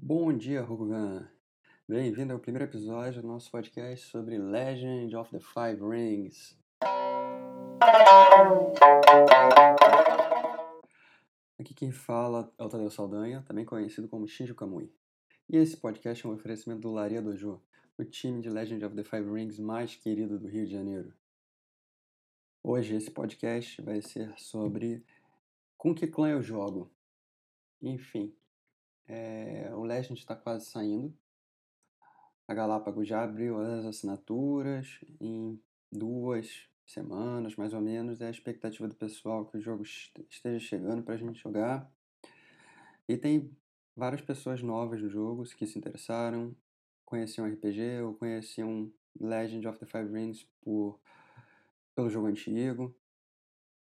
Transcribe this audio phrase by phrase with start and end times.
[0.00, 1.28] Bom dia, Rokugan!
[1.88, 6.56] Bem-vindo ao primeiro episódio do nosso podcast sobre Legend of the Five Rings.
[11.58, 14.88] Aqui quem fala é o Tadeu Saldanha, também conhecido como Shinji Kamui.
[15.50, 17.60] E esse podcast é um oferecimento do Laria Dojo,
[17.98, 21.12] o time de Legend of the Five Rings mais querido do Rio de Janeiro.
[22.62, 25.04] Hoje esse podcast vai ser sobre
[25.76, 26.88] com que clã eu jogo.
[27.82, 28.32] Enfim,
[29.08, 31.16] é, o Legend está quase saindo.
[32.46, 38.20] A Galápagos já abriu as assinaturas em duas semanas, mais ou menos.
[38.20, 41.90] É a expectativa do pessoal que o jogo esteja chegando para a gente jogar.
[43.08, 43.50] E tem
[43.96, 46.54] várias pessoas novas no jogo que se interessaram,
[47.04, 51.00] conheciam RPG ou conheciam Legend of the Five Rings por,
[51.94, 52.94] pelo jogo antigo.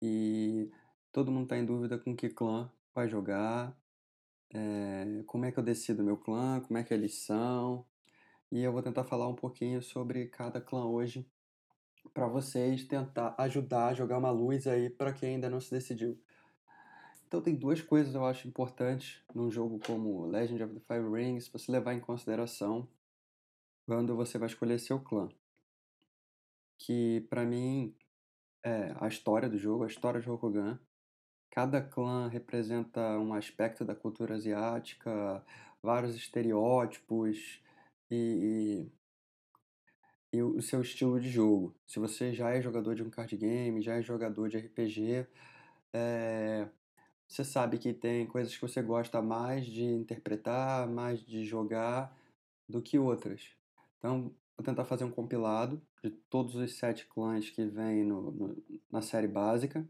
[0.01, 0.71] E
[1.11, 3.75] todo mundo está em dúvida com que clã vai jogar,
[4.55, 7.85] é, como é que eu decido meu clã, como é que eles são.
[8.49, 11.29] E eu vou tentar falar um pouquinho sobre cada clã hoje
[12.13, 16.17] para vocês tentar ajudar a jogar uma luz aí para quem ainda não se decidiu.
[17.27, 21.49] Então tem duas coisas eu acho importantes num jogo como Legend of the Five Rings
[21.49, 22.87] você levar em consideração
[23.85, 25.27] quando você vai escolher seu clã.
[26.77, 27.93] Que para mim
[28.63, 30.79] é a história do jogo, a história de Rokugan,
[31.55, 35.41] Cada clã representa um aspecto da cultura asiática,
[35.81, 37.61] vários estereótipos
[38.11, 38.91] e,
[40.33, 41.73] e, e, o seu estilo de jogo.
[41.87, 45.25] Se você já é jogador de um card game, já é jogador de RPG,
[45.93, 46.67] é,
[47.25, 52.13] você sabe que tem coisas que você gosta mais de interpretar, mais de jogar
[52.67, 53.55] do que outras.
[53.97, 54.23] Então,
[54.57, 59.01] vou tentar fazer um compilado de todos os sete clãs que vem no, no, na
[59.01, 59.87] série básica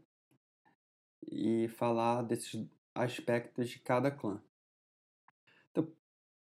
[1.30, 4.40] e falar desses aspectos de cada clã.
[5.70, 5.90] Então,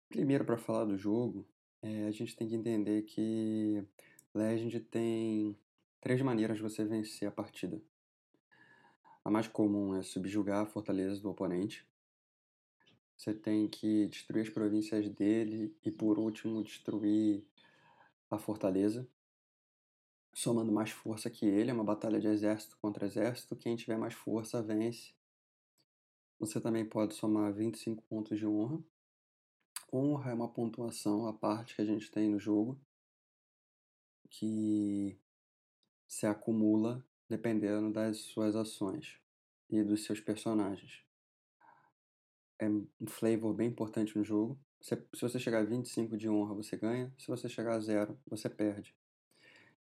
[0.10, 1.48] primeiro para falar do jogo,
[1.82, 3.84] é, a gente tem que entender que
[4.34, 5.58] Legend tem
[6.00, 7.82] três maneiras de você vencer a partida.
[9.24, 11.86] A mais comum é subjugar a fortaleza do oponente.
[13.18, 17.44] Você tem que destruir as províncias dele e, por último, destruir
[18.30, 19.08] a fortaleza
[20.38, 21.72] somando mais força que ele.
[21.72, 23.56] É uma batalha de exército contra exército.
[23.56, 25.16] Quem tiver mais força vence.
[26.40, 28.80] Você também pode somar 25 pontos de honra.
[29.92, 32.80] Honra é uma pontuação à parte que a gente tem no jogo
[34.30, 35.20] que
[36.08, 39.20] se acumula dependendo das suas ações
[39.68, 41.04] e dos seus personagens.
[42.60, 44.60] É um flavor bem importante no jogo.
[44.82, 47.12] Se, se você chegar a 25 de honra, você ganha.
[47.18, 48.96] Se você chegar a zero, você perde.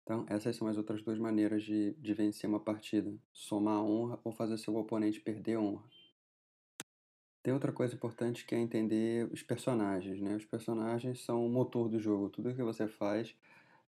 [0.07, 4.31] Então, essas são as outras duas maneiras de, de vencer uma partida: somar honra ou
[4.31, 5.83] fazer seu oponente perder honra.
[7.43, 10.21] Tem outra coisa importante que é entender os personagens.
[10.21, 10.37] Né?
[10.37, 12.31] Os personagens são o motor do jogo.
[12.31, 13.35] Tudo que você faz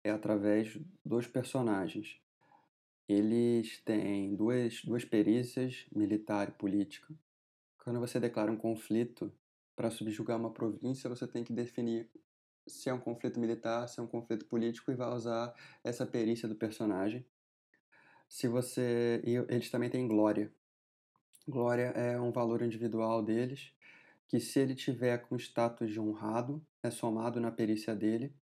[0.04, 2.16] é através dos personagens.
[3.08, 7.12] Eles têm duas, duas perícias, militar e política.
[7.78, 9.32] Quando você declara um conflito
[9.74, 12.08] para subjugar uma província, você tem que definir
[12.66, 16.48] se é um conflito militar, se é um conflito político e vai usar essa perícia
[16.48, 17.24] do personagem.
[18.28, 20.52] Se você e eles também têm glória.
[21.46, 23.72] Glória é um valor individual deles
[24.26, 28.34] que se ele tiver com status de honrado é somado na perícia dele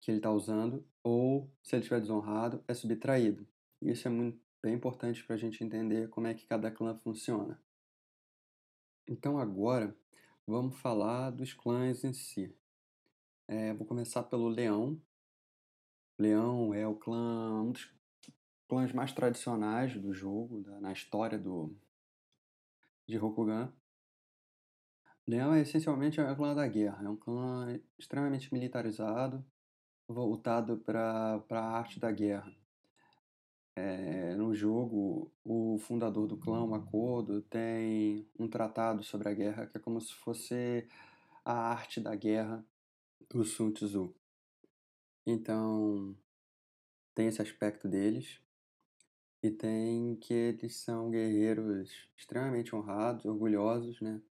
[0.00, 3.46] que ele está usando ou se ele estiver desonrado é subtraído.
[3.80, 7.60] Isso é muito, bem importante para a gente entender como é que cada clã funciona.
[9.06, 9.96] Então agora
[10.46, 12.54] vamos falar dos clãs em si.
[13.48, 15.00] É, vou começar pelo Leão.
[16.18, 17.90] Leão é o clã, um dos
[18.68, 21.74] clãs mais tradicionais do jogo, da, na história do,
[23.06, 23.72] de Rokugan.
[25.26, 29.42] Leão é essencialmente o clã da guerra, é um clã extremamente militarizado,
[30.06, 32.54] voltado para a arte da guerra.
[33.74, 39.66] É, no jogo, o fundador do clã, o Makoto, tem um tratado sobre a guerra
[39.66, 40.86] que é como se fosse
[41.42, 42.62] a arte da guerra
[43.30, 44.14] do Sun Tzu.
[45.26, 46.16] Então,
[47.14, 48.40] tem esse aspecto deles
[49.42, 54.22] e tem que eles são guerreiros extremamente honrados, orgulhosos, né?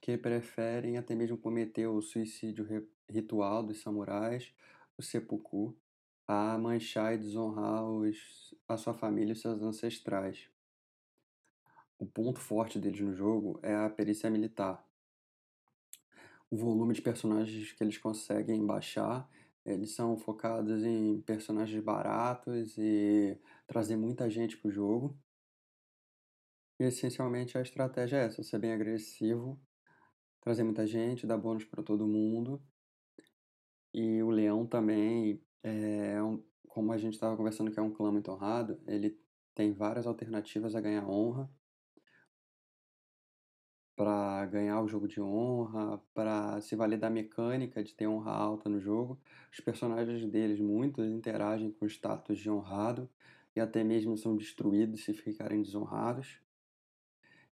[0.00, 2.66] Que preferem até mesmo cometer o suicídio
[3.08, 4.52] ritual dos samurais,
[4.98, 5.76] o seppuku,
[6.26, 10.50] a manchar e desonrar os, a sua família e seus ancestrais.
[11.96, 14.84] O ponto forte deles no jogo é a perícia militar
[16.52, 19.28] o volume de personagens que eles conseguem baixar.
[19.64, 25.18] Eles são focados em personagens baratos e trazer muita gente para o jogo.
[26.78, 29.58] E essencialmente a estratégia é essa: ser bem agressivo
[30.42, 32.60] trazer muita gente, dar bônus para todo mundo.
[33.94, 38.10] E o leão também é um, como a gente estava conversando que é um clã
[38.10, 39.18] muito honrado, ele
[39.54, 41.48] tem várias alternativas a ganhar honra
[44.02, 48.68] para ganhar o jogo de honra, para se valer da mecânica de ter honra alta
[48.68, 49.16] no jogo.
[49.52, 53.08] Os personagens deles, muitos, interagem com o status de honrado
[53.54, 56.40] e até mesmo são destruídos se ficarem desonrados.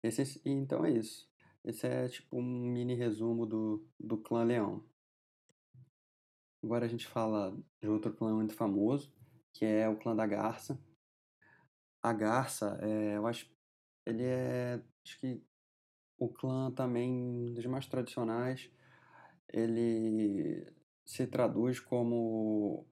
[0.02, 1.30] Esse, então é isso.
[1.66, 4.86] Esse é tipo um mini resumo do, do clã Leão.
[6.64, 9.14] Agora a gente fala de outro clã muito famoso,
[9.52, 10.80] que é o clã da Garça.
[12.02, 13.52] A Garça, é, eu acho,
[14.06, 15.46] ele é, acho que
[16.18, 18.70] o clã também dos mais tradicionais,
[19.52, 20.68] ele
[21.06, 22.86] se traduz como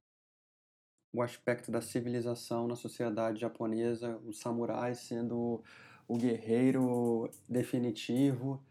[1.13, 5.63] o aspecto da civilização na sociedade japonesa, o samurai sendo
[6.07, 8.63] o guerreiro definitivo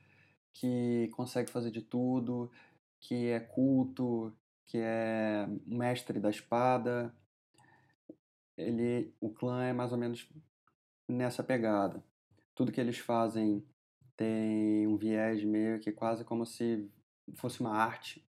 [0.53, 2.51] que consegue fazer de tudo,
[3.01, 4.33] que é culto,
[4.67, 7.15] que é mestre da espada.
[8.57, 10.29] Ele, o clã é mais ou menos
[11.09, 12.03] nessa pegada.
[12.55, 13.65] Tudo que eles fazem
[14.17, 16.91] tem um viés meio que quase como se
[17.35, 18.27] fosse uma arte.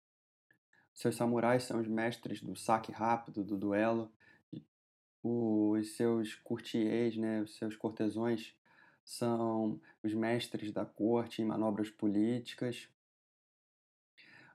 [0.93, 4.13] Seus samurais são os mestres do saque rápido, do duelo.
[5.23, 8.55] Os seus courtiers, né, os seus cortesões,
[9.05, 12.89] são os mestres da corte em manobras políticas.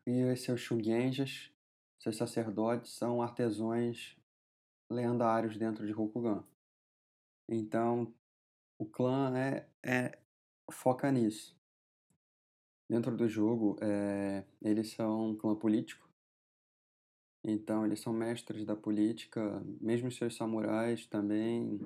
[0.06, 1.52] E os seus shugenjas,
[2.00, 4.16] seus sacerdotes, são artesãos
[4.90, 6.44] lendários dentro de Rokugan.
[7.50, 8.14] Então,
[8.78, 10.20] o clã é, é
[10.72, 11.56] foca nisso.
[12.90, 16.08] Dentro do jogo, é, eles são um clã político.
[17.44, 19.64] Então, eles são mestres da política.
[19.82, 21.80] Mesmo seus samurais também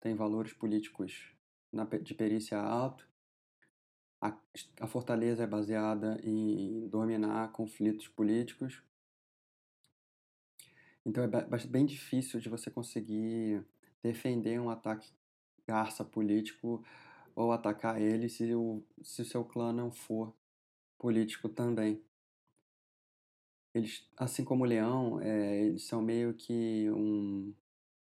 [0.00, 1.32] têm valores políticos
[1.72, 3.08] na, de perícia alto.
[4.20, 4.36] A,
[4.80, 8.82] a fortaleza é baseada em dominar conflitos políticos.
[11.04, 13.64] Então, é bem difícil de você conseguir
[14.02, 15.12] defender um ataque
[15.66, 16.84] garça político
[17.34, 20.34] ou atacar ele se o, se o seu clã não for
[20.98, 22.02] político também.
[23.74, 27.52] Eles, assim como o leão, é, eles são meio que um,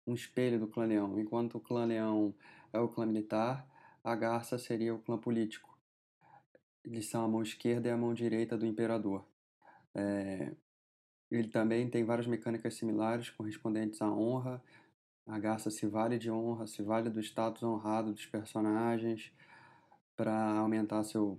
[0.07, 1.19] um espelho do clã leão.
[1.19, 2.35] Enquanto o clã leão
[2.73, 3.69] é o clã militar,
[4.03, 5.79] a garça seria o clã político.
[6.83, 9.27] Eles são a mão esquerda e a mão direita do imperador.
[9.95, 10.55] É,
[11.31, 14.63] ele também tem várias mecânicas similares correspondentes à honra,
[15.29, 19.31] a garça se vale de honra, se vale do status honrado dos personagens
[20.17, 21.39] para aumentar seu,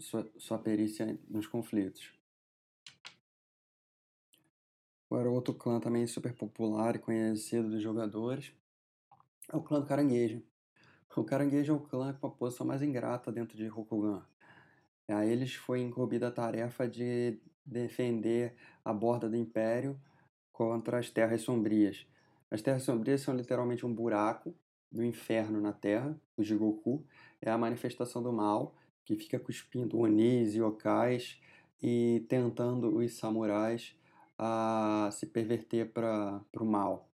[0.00, 2.12] sua, sua perícia nos conflitos.
[5.08, 8.52] Agora, outro clã também super popular e conhecido dos jogadores
[9.48, 10.42] é o clã do caranguejo.
[11.16, 14.24] O caranguejo é o clã com a posição mais ingrata dentro de Rokugan.
[15.08, 18.54] A eles foi incumbida a tarefa de defender
[18.84, 20.00] a borda do Império
[20.52, 22.06] contra as Terras Sombrias,
[22.50, 24.54] as Terras Sombrias são literalmente um buraco
[24.90, 27.04] do inferno na Terra, o Jigoku.
[27.40, 28.74] É a manifestação do mal,
[29.04, 31.40] que fica cuspindo onis e okais
[31.82, 33.96] e tentando os samurais
[34.38, 37.08] a se perverter para o mal.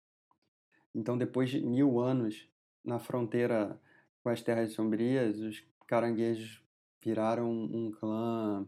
[0.94, 2.48] Então, depois de mil anos
[2.84, 3.80] na fronteira
[4.24, 6.64] com as Terras Sombrias, os caranguejos
[7.04, 8.68] viraram um clã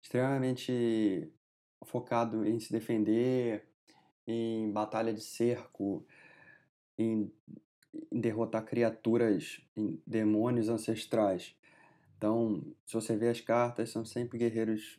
[0.00, 1.30] extremamente
[1.84, 3.68] focado em se defender,
[4.26, 6.06] em batalha de cerco,
[6.98, 7.32] em,
[8.10, 11.54] em derrotar criaturas, em demônios ancestrais.
[12.16, 14.98] Então, se você vê as cartas, são sempre guerreiros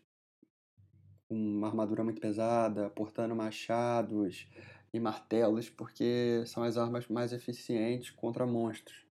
[1.28, 4.48] com uma armadura muito pesada, portando machados
[4.94, 9.06] e martelos, porque são as armas mais eficientes contra monstros,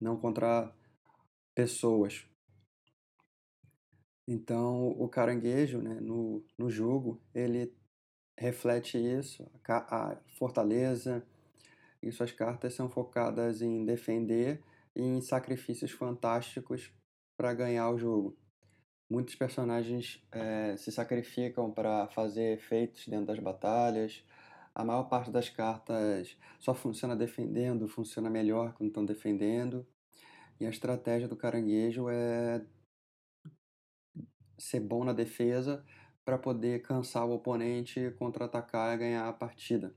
[0.00, 0.72] não contra
[1.54, 2.26] pessoas.
[4.26, 7.74] Então, o caranguejo, né, no, no jogo, ele
[8.40, 11.22] reflete isso, a, fortaleza,
[12.02, 14.62] e suas cartas são focadas em defender
[14.96, 16.90] e em sacrifícios fantásticos
[17.36, 18.34] para ganhar o jogo.
[19.10, 24.24] Muitos personagens é, se sacrificam para fazer efeitos dentro das batalhas.
[24.74, 29.86] A maior parte das cartas só funciona defendendo, funciona melhor quando estão defendendo.
[30.58, 32.64] E a estratégia do caranguejo é
[34.56, 35.84] ser bom na defesa
[36.30, 39.92] para poder cansar o oponente, contra-atacar e ganhar a partida.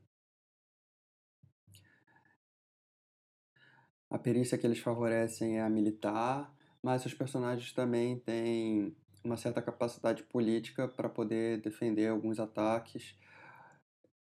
[4.09, 9.61] A perícia que eles favorecem é a militar, mas os personagens também têm uma certa
[9.61, 13.15] capacidade política para poder defender alguns ataques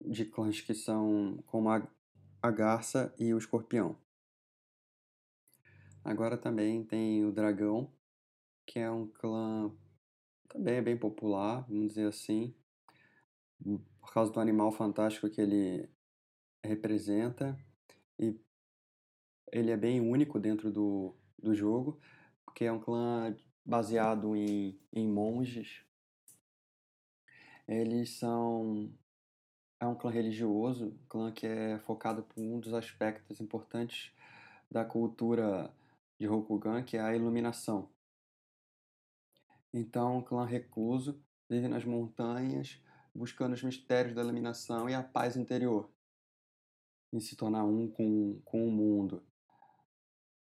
[0.04, 1.88] de clãs que são como a,
[2.42, 3.96] a garça e o escorpião.
[6.04, 7.94] Agora também tem o dragão,
[8.66, 9.72] que é um clã
[10.52, 12.54] também é bem popular, vamos dizer assim,
[13.64, 15.90] por causa do animal fantástico que ele
[16.64, 17.58] representa
[18.20, 18.38] e
[19.52, 22.00] ele é bem único dentro do, do jogo,
[22.46, 25.86] porque é um clã baseado em, em monges.
[27.68, 28.92] Eles são
[29.80, 34.12] é um clã religioso, um clã que é focado por um dos aspectos importantes
[34.70, 35.74] da cultura
[36.20, 37.90] de Rokugan, que é a iluminação.
[39.74, 42.82] Então, um clã recluso vive nas montanhas,
[43.14, 45.90] buscando os mistérios da iluminação e a paz interior,
[47.12, 49.24] e se tornar um com, com o mundo.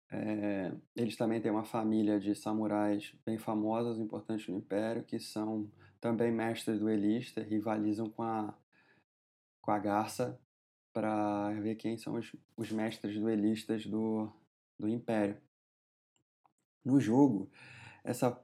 [0.10, 5.72] É, eles também têm uma família de samurais bem famosas, importantes no Império, que são
[6.00, 8.58] também mestres duelistas, rivalizam com a,
[9.62, 10.39] com a garça
[10.94, 14.32] para ver quem são os, os mestres duelistas do,
[14.77, 15.42] do Império.
[16.86, 17.50] No jogo,
[18.03, 18.39] essa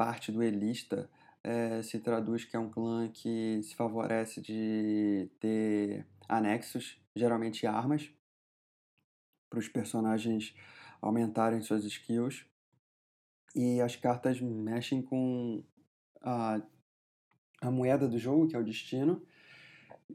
[0.00, 1.10] parte duelista
[1.44, 8.10] é, se traduz que é um clã que se favorece de ter anexos, geralmente armas,
[9.50, 10.54] para os personagens
[11.02, 12.46] aumentarem suas skills.
[13.54, 15.62] E as cartas mexem com
[16.22, 16.62] a,
[17.60, 19.22] a moeda do jogo, que é o destino,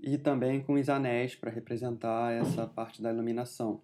[0.02, 3.84] e também com os anéis para representar essa parte da iluminação.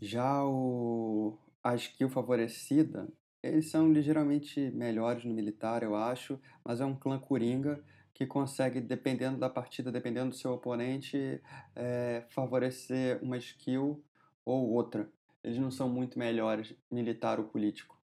[0.00, 3.08] Já o, a skill favorecida,
[3.42, 7.82] eles são ligeiramente melhores no militar, eu acho, mas é um clã coringa
[8.14, 11.40] que consegue, dependendo da partida, dependendo do seu oponente,
[11.74, 14.04] é, favorecer uma skill
[14.44, 15.10] ou outra.
[15.42, 18.00] Eles não são muito melhores militar ou político.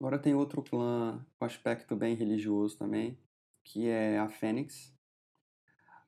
[0.00, 3.18] Agora tem outro clã com aspecto bem religioso também,
[3.64, 4.92] que é a Fênix.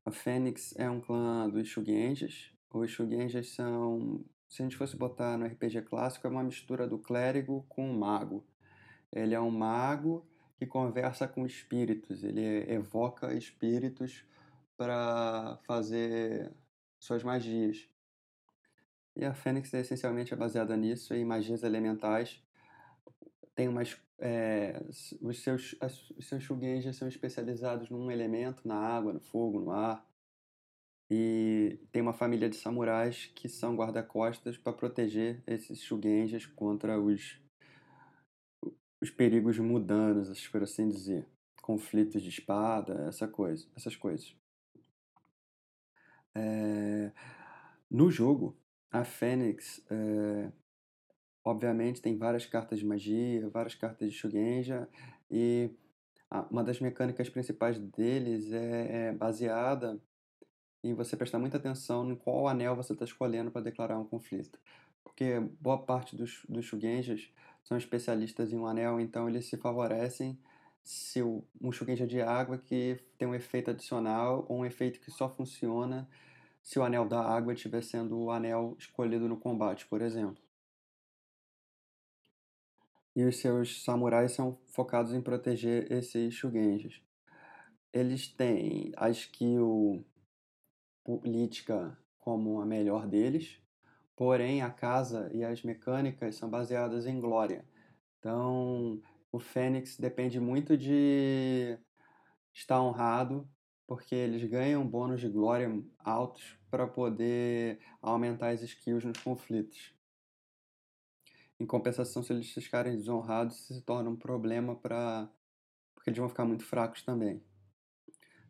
[0.05, 2.51] A Fênix é um clã dos Shugenjas.
[2.71, 6.99] Os Shugenjas são, se a gente fosse botar no RPG clássico, é uma mistura do
[6.99, 8.45] clérigo com o mago.
[9.13, 10.27] Ele é um mago
[10.57, 14.25] que conversa com espíritos, ele evoca espíritos
[14.77, 16.53] para fazer
[16.99, 17.89] suas magias.
[19.15, 22.43] E a Fênix é essencialmente baseada nisso, em magias elementais.
[23.55, 23.97] Tem umas.
[24.21, 24.81] É,
[25.21, 25.77] os seus,
[26.17, 30.08] os seus Shugenjas são especializados num elemento, na água, no fogo, no ar.
[31.11, 37.41] E tem uma família de samurais que são guarda-costas para proteger esses Shugenjas contra os,
[39.01, 41.27] os perigos mudanos, por assim dizer.
[41.63, 44.37] Conflitos de espada, essa coisa, essas coisas.
[46.35, 47.11] É,
[47.91, 48.57] no jogo,
[48.91, 50.53] a Fênix, é,
[51.43, 54.89] obviamente, tem várias cartas de magia, várias cartas de Shugenja,
[55.31, 55.71] e
[56.51, 60.01] uma das mecânicas principais deles é, é baseada
[60.83, 64.59] em você prestar muita atenção em qual anel você está escolhendo para declarar um conflito.
[65.03, 67.31] Porque boa parte dos, dos Shugenjas
[67.65, 70.39] são especialistas em um anel, então eles se favorecem
[70.85, 75.11] se o, um Shugenja de água que tem um efeito adicional ou um efeito que
[75.11, 76.09] só funciona
[76.63, 80.43] se o anel da água estiver sendo o anel escolhido no combate, por exemplo.
[83.15, 87.03] E os seus samurais são focados em proteger esses Shugenjas.
[87.93, 90.05] Eles têm a skill
[91.09, 93.59] política como a melhor deles,
[94.15, 97.65] porém a casa e as mecânicas são baseadas em glória.
[98.19, 99.01] Então,
[99.33, 101.79] o Fênix depende muito de
[102.53, 103.49] estar honrado,
[103.87, 109.95] porque eles ganham bônus de glória altos para poder aumentar as skills nos conflitos.
[111.59, 115.27] Em compensação, se eles ficarem desonrados, se torna um problema para.
[115.95, 117.43] porque eles vão ficar muito fracos também.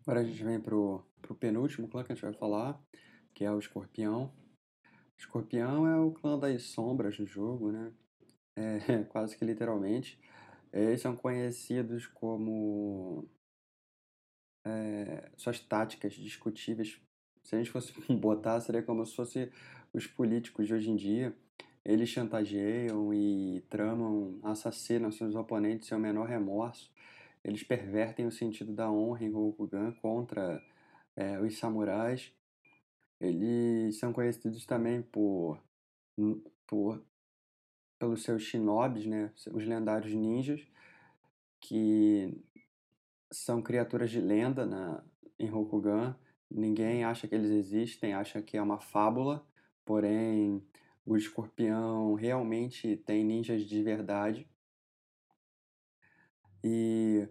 [0.02, 2.80] Agora a gente vem pro, pro penúltimo clã que a gente vai falar,
[3.34, 4.32] que é o Escorpião.
[4.84, 7.92] O Escorpião é o clã das sombras no jogo, né?
[8.56, 10.18] É, quase que literalmente.
[10.72, 13.26] Eles são conhecidos como
[14.66, 17.00] é, suas táticas discutíveis
[17.48, 19.50] se a gente fosse botar, seria como se fosse
[19.92, 21.34] os políticos de hoje em dia.
[21.82, 26.92] Eles chantageiam e tramam, assassinam seus oponentes sem o menor remorso.
[27.42, 30.62] Eles pervertem o sentido da honra em Rokugan contra
[31.18, 32.32] é, os samurais.
[33.20, 35.60] Eles são conhecidos também por,
[36.66, 37.02] por
[37.98, 40.64] pelos seus shinobis, né, os lendários ninjas,
[41.60, 42.40] que
[43.30, 45.02] são criaturas de lenda na,
[45.38, 46.16] em Rokugan
[46.50, 49.46] Ninguém acha que eles existem, acha que é uma fábula,
[49.84, 50.64] porém
[51.04, 54.48] o escorpião realmente tem ninjas de verdade.
[56.64, 57.28] E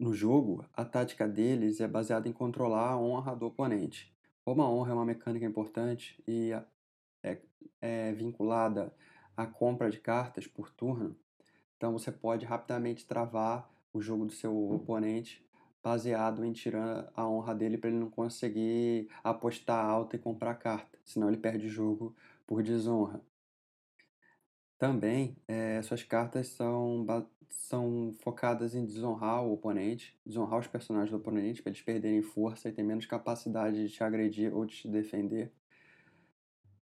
[0.00, 4.10] no jogo, a tática deles é baseada em controlar a honra do oponente.
[4.42, 6.52] Como a honra é uma mecânica importante e
[7.22, 7.38] é,
[7.82, 8.94] é vinculada
[9.36, 11.14] à compra de cartas por turno,
[11.76, 15.44] Então você pode rapidamente travar o jogo do seu oponente
[15.82, 20.98] baseado em tirar a honra dele para ele não conseguir apostar alto e comprar carta,
[21.04, 22.14] senão ele perde o jogo
[22.46, 23.20] por desonra.
[24.80, 27.04] Também, é, suas cartas são,
[27.50, 32.66] são focadas em desonrar o oponente, desonrar os personagens do oponente para eles perderem força
[32.66, 35.52] e ter menos capacidade de te agredir ou de te defender.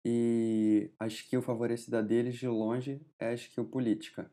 [0.04, 4.30] E a skill favorecida deles de longe é a skill política.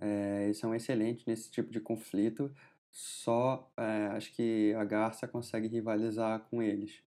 [0.00, 2.50] É, eles são excelentes nesse tipo de conflito,
[2.90, 7.02] só é, acho que a Garça consegue rivalizar com eles.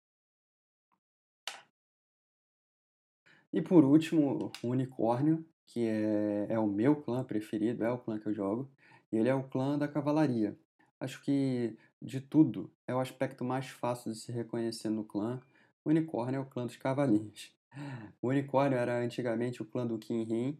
[3.52, 8.18] E por último, o Unicórnio, que é, é o meu clã preferido, é o clã
[8.18, 8.70] que eu jogo,
[9.10, 10.56] e ele é o clã da cavalaria.
[11.00, 15.40] Acho que de tudo é o aspecto mais fácil de se reconhecer no clã.
[15.84, 17.52] O unicórnio é o clã dos cavalinhos.
[18.20, 20.58] O unicórnio era antigamente o clã do Kinrin,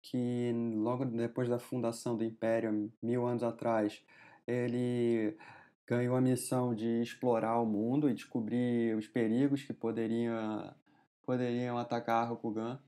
[0.00, 4.00] que logo depois da fundação do Império, mil anos atrás,
[4.46, 5.36] ele
[5.86, 10.72] ganhou a missão de explorar o mundo e descobrir os perigos que poderiam,
[11.24, 12.78] poderiam atacar Rokugan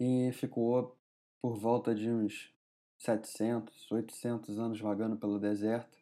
[0.00, 0.98] e ficou
[1.42, 2.50] por volta de uns
[2.98, 5.98] 700, 800 anos vagando pelo deserto,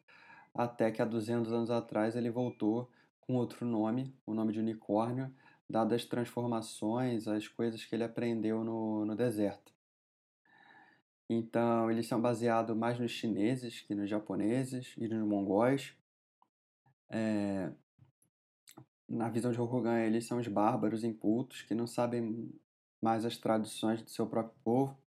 [0.53, 2.89] até que há 200 anos atrás ele voltou
[3.19, 5.31] com outro nome, o nome de unicórnio,
[5.69, 9.73] dado as transformações, as coisas que ele aprendeu no, no deserto.
[11.29, 15.93] Então, eles são baseados mais nos chineses que nos japoneses e nos mongóis.
[17.09, 17.71] É...
[19.07, 22.51] Na visão de Rokugan, eles são os bárbaros incultos que não sabem
[23.01, 24.97] mais as tradições do seu próprio povo.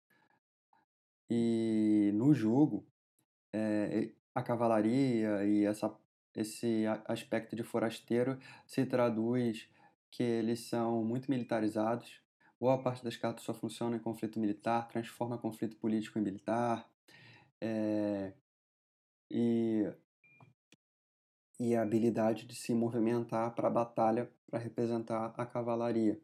[1.30, 2.86] E no jogo,
[3.52, 5.94] é, a cavalaria e essa,
[6.34, 9.68] esse aspecto de forasteiro se traduz
[10.10, 12.20] que eles são muito militarizados.
[12.60, 16.88] Boa parte das cartas só funciona em conflito militar, transforma conflito político em militar.
[17.60, 18.32] É,
[19.30, 19.90] e,
[21.58, 26.20] e a habilidade de se movimentar para a batalha para representar a cavalaria.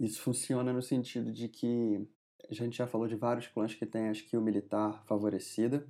[0.00, 2.08] Isso funciona no sentido de que
[2.50, 5.86] a gente já falou de vários clãs que têm a skill militar favorecida.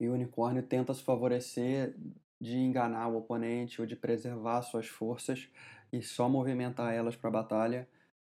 [0.00, 1.96] E o unicórnio tenta se favorecer
[2.40, 5.48] de enganar o oponente ou de preservar suas forças
[5.92, 7.88] e só movimentar elas para a batalha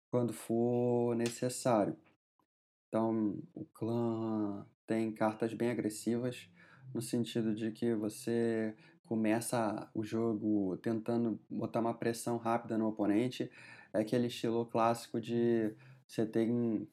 [0.10, 1.96] quando for necessário.
[2.88, 6.50] Então, o clã tem cartas bem agressivas,
[6.94, 13.52] no sentido de que você começa o jogo tentando botar uma pressão rápida no oponente
[13.96, 15.76] é aquele estilo clássico de
[16.08, 16.88] você tem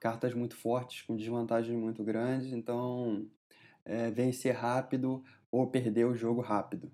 [0.00, 3.28] cartas muito fortes com desvantagens muito grandes, então
[3.84, 6.90] é, vencer rápido ou perder o jogo rápido.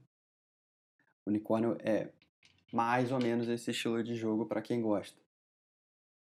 [1.26, 2.12] Unicórnio é
[2.72, 5.20] mais ou menos esse estilo de jogo para quem gosta.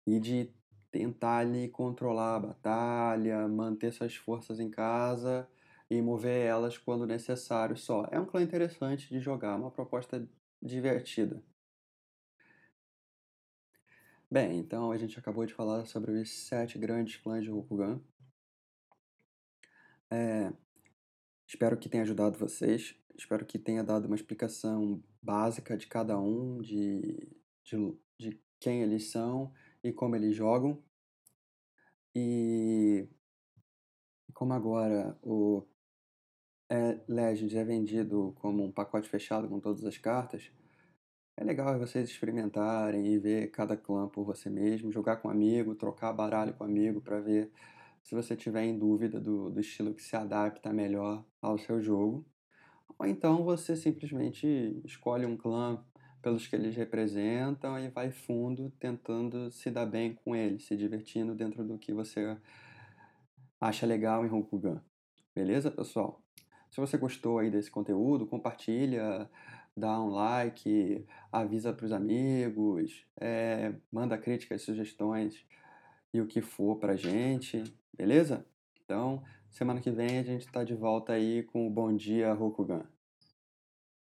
[0.05, 0.51] E de
[0.91, 5.47] tentar ali controlar a batalha, manter suas forças em casa
[5.89, 8.05] e mover elas quando necessário só.
[8.11, 10.27] É um clã interessante de jogar, uma proposta
[10.61, 11.41] divertida.
[14.33, 17.99] Bem, então a gente acabou de falar sobre os sete grandes clãs de Rokugan.
[20.09, 20.53] É,
[21.45, 22.95] espero que tenha ajudado vocês.
[23.13, 27.29] Espero que tenha dado uma explicação básica de cada um, de,
[27.61, 29.51] de, de quem eles são
[29.83, 30.81] e como eles jogam.
[32.15, 33.09] E
[34.33, 35.67] como agora o
[37.05, 40.49] Legends é vendido como um pacote fechado com todas as cartas,
[41.41, 45.73] é legal vocês experimentarem e ver cada clã por você mesmo, jogar com um amigo,
[45.73, 47.51] trocar baralho com um amigo para ver
[48.03, 52.23] se você tiver em dúvida do, do estilo que se adapta melhor ao seu jogo.
[52.95, 55.83] Ou então você simplesmente escolhe um clã
[56.21, 61.33] pelos que eles representam e vai fundo tentando se dar bem com eles, se divertindo
[61.33, 62.37] dentro do que você
[63.59, 64.79] acha legal em Rokugan.
[65.33, 66.21] Beleza, pessoal?
[66.69, 69.27] Se você gostou aí desse conteúdo, compartilha,
[69.75, 75.45] dá um like, avisa para os amigos, é, manda críticas, sugestões
[76.13, 77.63] e o que for para gente,
[77.95, 78.45] beleza?
[78.83, 82.85] Então, semana que vem a gente está de volta aí com o Bom Dia Rokugan.